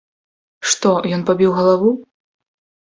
[0.69, 1.95] Што ён пабіў галаву?